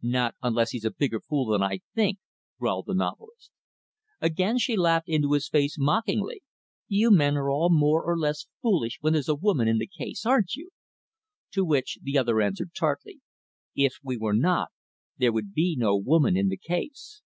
[0.00, 2.16] "Not unless he's a bigger fool than I think,"
[2.58, 3.50] growled the novelist.
[4.22, 6.42] Again, she laughed into his face, mockingly.
[6.88, 10.24] "You men are all more or less foolish when there's a woman in the case,
[10.24, 10.70] aren't you?"
[11.52, 13.20] To which, the other answered tartly,
[13.74, 14.70] "If we were not,
[15.18, 17.20] there would be no woman in the case."